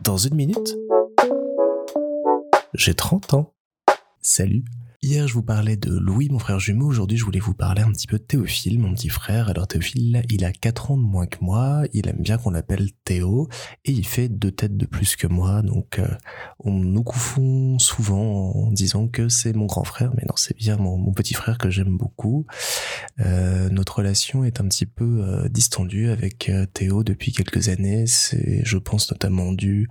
[0.00, 0.76] Dans une minute,
[2.74, 3.52] j'ai 30 ans.
[4.22, 4.64] Salut
[5.02, 6.86] Hier, je vous parlais de Louis, mon frère jumeau.
[6.86, 9.48] Aujourd'hui, je voulais vous parler un petit peu de Théophile, mon petit frère.
[9.48, 11.84] Alors, Théophile, il a 4 ans de moins que moi.
[11.94, 13.48] Il aime bien qu'on l'appelle Théo.
[13.86, 15.62] Et il fait deux têtes de plus que moi.
[15.62, 16.06] Donc, euh,
[16.58, 20.12] on nous confond souvent en disant que c'est mon grand frère.
[20.16, 22.44] Mais non, c'est bien mon, petit frère que j'aime beaucoup.
[23.18, 28.06] Euh, notre relation est un petit peu euh, distendue avec Théo depuis quelques années.
[28.06, 29.88] C'est, je pense, notamment dû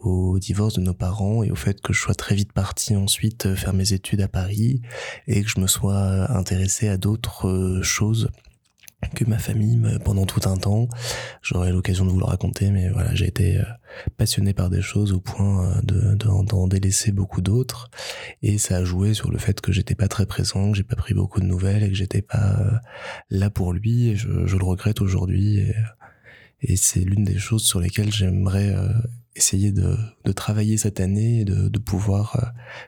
[0.00, 3.46] au divorce de nos parents et au fait que je sois très vite parti ensuite
[3.46, 4.80] euh, faire mes études à Paris
[5.26, 8.30] et que je me sois intéressé à d'autres euh, choses
[9.14, 10.88] que ma famille pendant tout un temps.
[11.42, 13.64] J'aurai l'occasion de vous le raconter, mais voilà, j'ai été euh,
[14.16, 17.90] passionné par des choses au point de d'en délaisser beaucoup d'autres,
[18.42, 20.96] et ça a joué sur le fait que j'étais pas très présent, que j'ai pas
[20.96, 22.80] pris beaucoup de nouvelles et que j'étais pas
[23.30, 24.08] là pour lui.
[24.08, 25.58] Et je, le regrette aujourd'hui,
[26.62, 28.74] et, c'est l'une des choses sur lesquelles j'aimerais
[29.36, 32.46] essayer de, de, travailler cette année et de, de pouvoir euh,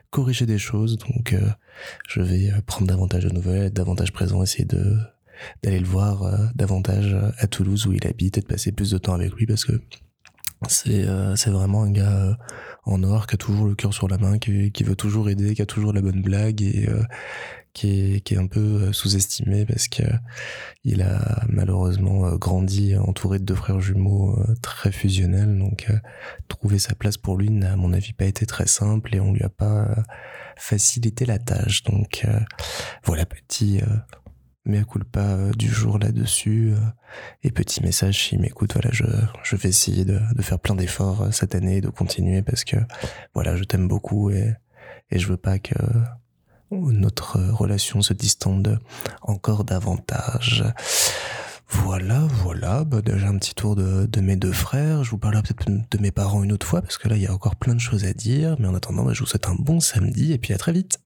[0.09, 0.97] corriger des choses.
[0.97, 1.49] Donc, euh,
[2.07, 4.97] je vais euh, prendre davantage de nouvelles, être davantage présent, essayer de
[5.63, 9.13] d'aller le voir davantage à Toulouse où il habite et de passer plus de temps
[9.13, 9.81] avec lui parce que
[10.67, 12.37] c'est c'est vraiment un gars
[12.83, 15.53] en or qui a toujours le cœur sur la main, qui, qui veut toujours aider,
[15.53, 16.89] qui a toujours la bonne blague et
[17.73, 20.03] qui est, qui est un peu euh, sous-estimé parce que
[20.83, 25.57] il a malheureusement euh, grandi entouré de deux frères jumeaux euh, très fusionnels.
[25.57, 25.87] Donc
[26.47, 29.33] trouver sa place pour lui n'a à mon avis pas été très simple et on
[29.33, 29.87] lui a pas
[30.57, 31.83] facilité la tâche.
[31.83, 32.25] Donc
[33.03, 33.81] voilà petit
[34.65, 36.73] mea culpa du jour là-dessus
[37.43, 39.05] et petit message s'il m'écoute voilà je,
[39.43, 42.75] je vais essayer de, de faire plein d'efforts cette année de continuer parce que
[43.33, 44.53] voilà je t'aime beaucoup et
[45.11, 45.75] et je veux pas que
[46.71, 48.79] notre relation se distende
[49.21, 50.63] encore davantage.
[51.71, 55.03] Voilà, voilà, bah déjà un petit tour de, de, mes deux frères.
[55.03, 57.27] Je vous parlerai peut-être de mes parents une autre fois parce que là il y
[57.27, 58.55] a encore plein de choses à dire.
[58.59, 60.97] Mais en attendant, bah, je vous souhaite un bon samedi et puis à très vite.